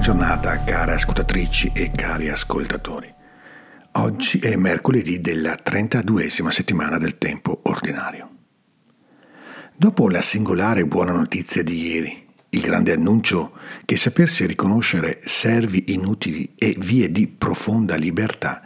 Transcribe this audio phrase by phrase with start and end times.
[0.00, 3.14] Giornata care ascoltatrici e cari ascoltatori.
[3.92, 8.30] Oggi è mercoledì della 32esima settimana del tempo ordinario.
[9.76, 13.52] Dopo la singolare buona notizia di ieri, il grande annuncio
[13.84, 18.62] che sapersi riconoscere servi inutili e vie di profonda libertà,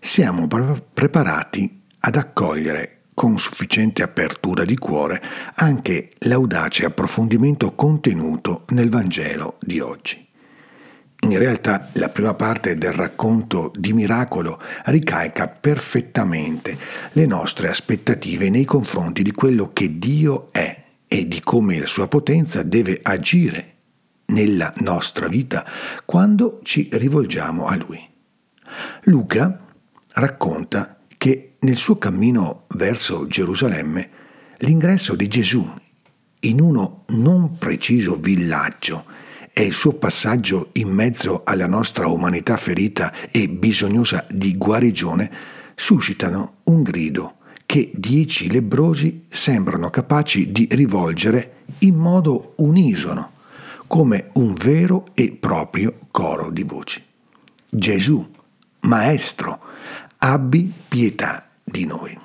[0.00, 5.22] siamo preparati ad accogliere con sufficiente apertura di cuore
[5.56, 10.30] anche l'audace approfondimento contenuto nel Vangelo di oggi.
[11.24, 16.76] In realtà la prima parte del racconto di miracolo ricalca perfettamente
[17.12, 22.08] le nostre aspettative nei confronti di quello che Dio è e di come la sua
[22.08, 23.74] potenza deve agire
[24.26, 25.64] nella nostra vita
[26.04, 28.04] quando ci rivolgiamo a Lui.
[29.04, 29.64] Luca
[30.14, 34.10] racconta che nel suo cammino verso Gerusalemme
[34.58, 35.72] l'ingresso di Gesù
[36.40, 39.04] in uno non preciso villaggio
[39.52, 45.30] e il suo passaggio in mezzo alla nostra umanità ferita e bisognosa di guarigione
[45.74, 47.36] suscitano un grido
[47.66, 53.30] che dieci lebrosi sembrano capaci di rivolgere in modo unisono,
[53.86, 57.02] come un vero e proprio coro di voci.
[57.68, 58.26] Gesù,
[58.80, 59.58] Maestro,
[60.18, 62.16] abbi pietà di noi.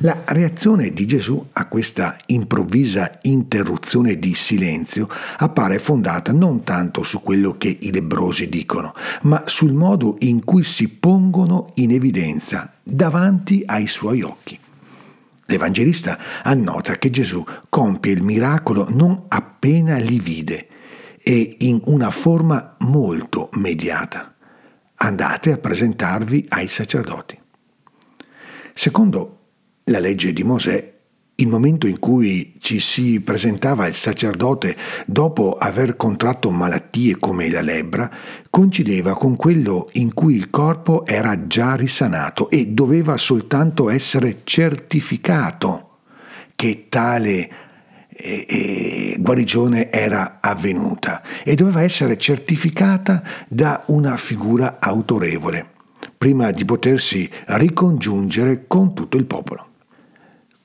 [0.00, 7.20] La reazione di Gesù a questa improvvisa interruzione di silenzio appare fondata non tanto su
[7.22, 13.62] quello che i lebrosi dicono, ma sul modo in cui si pongono in evidenza davanti
[13.66, 14.58] ai suoi occhi.
[15.46, 20.68] L'Evangelista annota che Gesù compie il miracolo non appena li vide
[21.22, 24.34] e in una forma molto mediata
[24.96, 27.38] andate a presentarvi ai sacerdoti.
[28.74, 29.37] Secondo
[29.88, 30.96] la legge di Mosè,
[31.40, 34.76] il momento in cui ci si presentava il sacerdote
[35.06, 38.10] dopo aver contratto malattie come la lebbra
[38.50, 45.98] coincideva con quello in cui il corpo era già risanato e doveva soltanto essere certificato
[46.56, 47.50] che tale
[48.08, 55.76] e, e guarigione era avvenuta e doveva essere certificata da una figura autorevole
[56.18, 59.67] prima di potersi ricongiungere con tutto il popolo.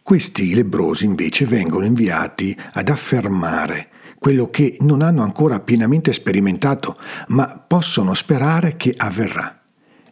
[0.03, 3.87] Questi lebrosi invece vengono inviati ad affermare
[4.19, 9.61] quello che non hanno ancora pienamente sperimentato, ma possono sperare che avverrà.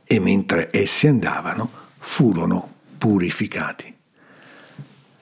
[0.03, 3.93] E mentre essi andavano, furono purificati.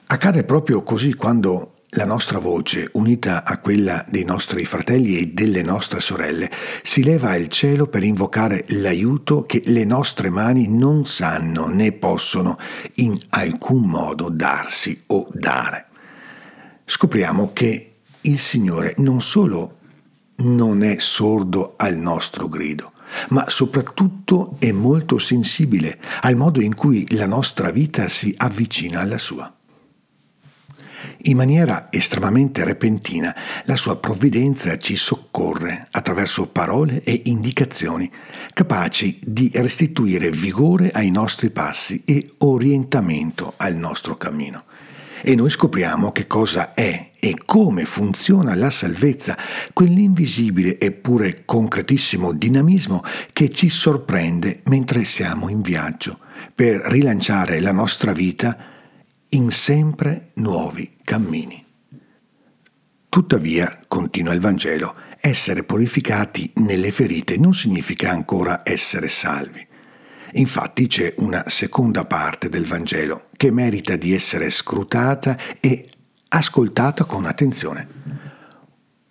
[0.06, 5.62] Accade proprio così quando la nostra voce, unita a quella dei nostri fratelli e delle
[5.62, 6.48] nostre sorelle,
[6.82, 12.58] si leva al cielo per invocare l'aiuto che le nostre mani non sanno né possono
[12.94, 15.86] in alcun modo darsi o dare.
[16.84, 19.78] Scopriamo che il Signore non solo
[20.36, 22.92] non è sordo al nostro grido,
[23.30, 29.18] ma soprattutto è molto sensibile al modo in cui la nostra vita si avvicina alla
[29.18, 29.52] sua.
[31.24, 38.10] In maniera estremamente repentina, la sua provvidenza ci soccorre attraverso parole e indicazioni
[38.54, 44.64] capaci di restituire vigore ai nostri passi e orientamento al nostro cammino.
[45.20, 49.36] E noi scopriamo che cosa è e come funziona la salvezza,
[49.74, 53.02] quell'invisibile eppure concretissimo dinamismo
[53.34, 56.18] che ci sorprende mentre siamo in viaggio
[56.54, 58.56] per rilanciare la nostra vita
[59.30, 61.64] in sempre nuovi cammini.
[63.08, 69.64] Tuttavia, continua il Vangelo, essere purificati nelle ferite non significa ancora essere salvi.
[70.34, 75.86] Infatti c'è una seconda parte del Vangelo che merita di essere scrutata e
[76.28, 77.88] ascoltata con attenzione.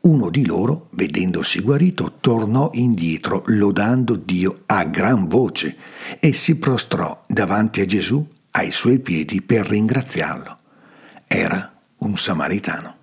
[0.02, 5.76] Uno di loro, vedendosi guarito, tornò indietro lodando Dio a gran voce
[6.20, 8.26] e si prostrò davanti a Gesù
[8.60, 10.58] ai suoi piedi per ringraziarlo.
[11.28, 12.96] Era un samaritano.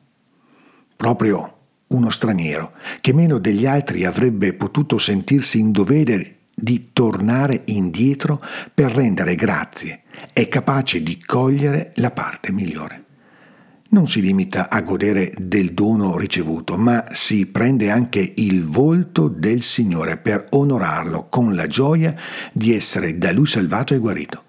[0.95, 1.53] Proprio
[1.89, 8.43] uno straniero che meno degli altri avrebbe potuto sentirsi in dovere di tornare indietro
[8.73, 13.05] per rendere grazie, è capace di cogliere la parte migliore.
[13.89, 19.63] Non si limita a godere del dono ricevuto, ma si prende anche il volto del
[19.63, 22.15] Signore per onorarlo con la gioia
[22.53, 24.46] di essere da lui salvato e guarito.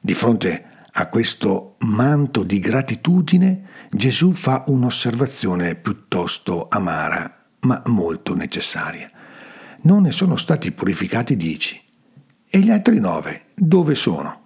[0.00, 9.10] Di fronte a questo manto di gratitudine, Gesù fa un'osservazione piuttosto amara, ma molto necessaria.
[9.82, 11.80] Non ne sono stati purificati dieci.
[12.48, 14.45] E gli altri nove dove sono?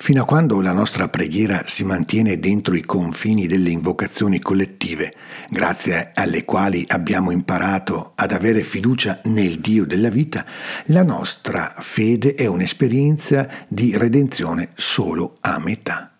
[0.00, 5.12] Fino a quando la nostra preghiera si mantiene dentro i confini delle invocazioni collettive,
[5.50, 10.46] grazie alle quali abbiamo imparato ad avere fiducia nel Dio della vita,
[10.86, 16.12] la nostra fede è un'esperienza di redenzione solo a metà.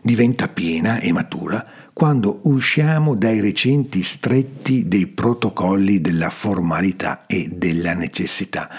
[0.00, 7.94] Diventa piena e matura quando usciamo dai recenti stretti dei protocolli della formalità e della
[7.94, 8.70] necessità,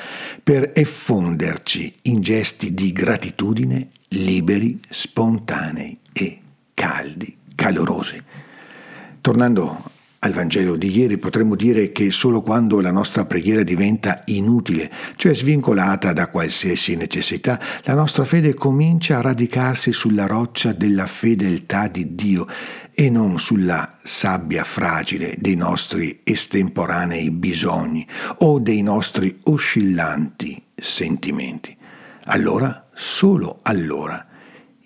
[0.42, 6.40] per effonderci in gesti di gratitudine liberi, spontanei e
[6.74, 8.22] caldi, calorosi.
[9.22, 14.90] Tornando al Vangelo di ieri potremmo dire che solo quando la nostra preghiera diventa inutile,
[15.16, 21.88] cioè svincolata da qualsiasi necessità, la nostra fede comincia a radicarsi sulla roccia della fedeltà
[21.88, 22.48] di Dio
[22.92, 28.08] e non sulla sabbia fragile dei nostri estemporanei bisogni
[28.40, 31.76] o dei nostri oscillanti sentimenti.
[32.26, 34.26] Allora, solo allora,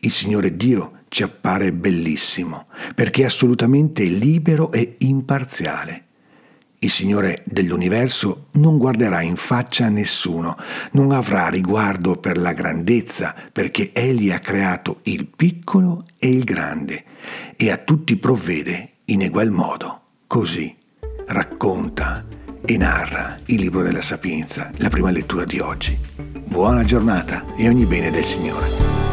[0.01, 2.65] il Signore Dio ci appare bellissimo,
[2.95, 6.05] perché è assolutamente libero e imparziale.
[6.81, 10.55] Il Signore dell'universo non guarderà in faccia a nessuno,
[10.91, 17.03] non avrà riguardo per la grandezza, perché Egli ha creato il piccolo e il grande
[17.57, 20.01] e a tutti provvede in egual modo.
[20.25, 20.73] Così
[21.27, 22.25] racconta
[22.63, 26.28] e narra il libro della sapienza, la prima lettura di oggi.
[26.49, 29.08] Buona giornata e ogni bene del Signore.